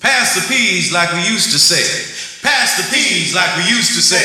Pass 0.00 0.34
the 0.34 0.40
peas 0.48 0.92
like 0.92 1.12
we 1.12 1.28
used 1.28 1.52
to 1.52 1.58
say. 1.58 1.84
Pass 2.42 2.76
the 2.80 2.88
peas 2.88 3.34
like 3.34 3.54
we 3.56 3.68
used 3.68 3.92
to 3.94 4.00
say. 4.00 4.24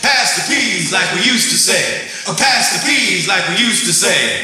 Pass 0.00 0.36
the 0.36 0.48
peas 0.48 0.92
like 0.92 1.12
we 1.14 1.20
used 1.28 1.50
to 1.50 1.58
say. 1.58 2.08
Pass 2.24 2.72
the 2.72 2.88
peas 2.88 3.28
like 3.28 3.46
we 3.50 3.56
used 3.60 3.84
to 3.84 3.92
say. 3.92 4.40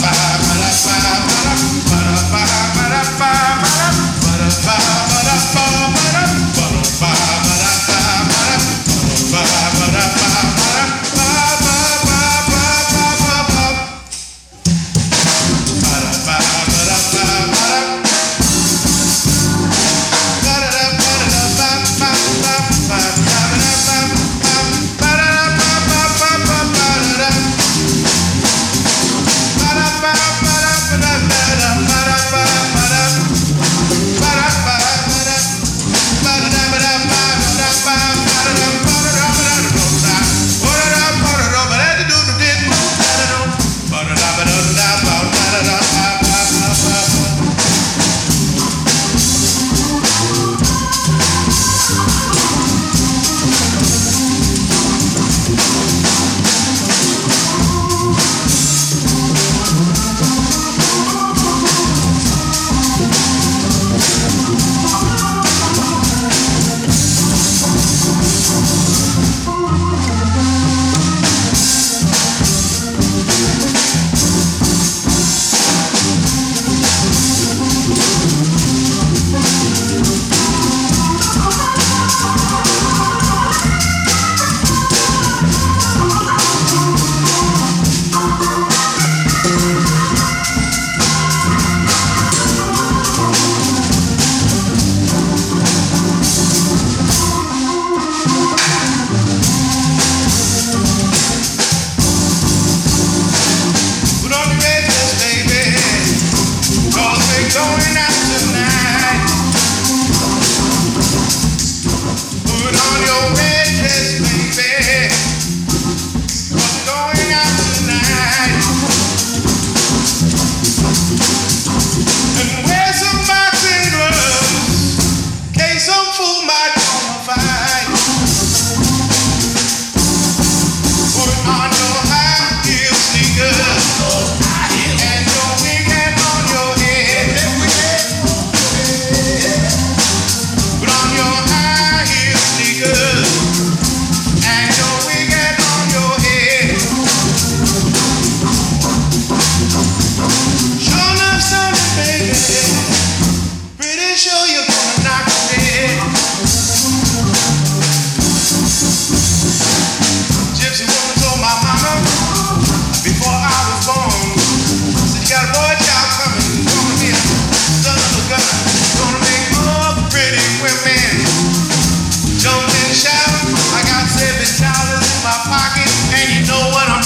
fire. 0.00 0.29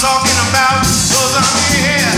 talking 0.05 0.39
about 0.53 0.85
here. 1.73 2.13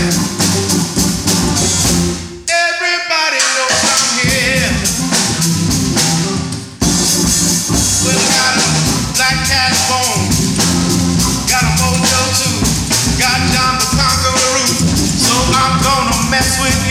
Everybody 2.44 3.40
knows 3.56 3.80
I'm 3.96 4.04
here. 4.28 4.72
Well, 8.04 8.24
got 8.36 8.54
a 8.60 8.66
black 9.16 9.38
cat 9.48 9.72
bone. 9.88 10.20
Got 11.48 11.64
a 11.64 11.72
mojo 11.80 12.22
too. 12.36 12.60
Got 13.16 13.40
John 13.56 13.80
the 13.80 13.88
Conqueror. 13.96 14.68
So 15.24 15.32
I'm 15.32 15.80
gonna 15.80 16.28
mess 16.28 16.60
with 16.60 16.87